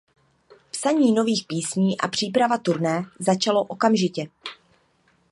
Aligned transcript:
Psaní 0.71 1.11
nových 1.11 1.45
písní 1.47 1.99
a 2.01 2.07
příprava 2.07 2.57
turné 2.57 3.05
začalo 3.19 3.63
okamžitě. 3.63 4.27